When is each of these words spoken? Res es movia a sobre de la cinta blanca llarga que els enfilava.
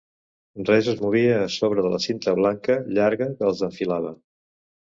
Res 0.69 0.87
es 0.93 0.97
movia 1.03 1.35
a 1.41 1.51
sobre 1.57 1.85
de 1.87 1.93
la 1.97 2.01
cinta 2.07 2.35
blanca 2.41 2.81
llarga 2.99 3.31
que 3.37 3.49
els 3.53 3.65
enfilava. 3.71 4.19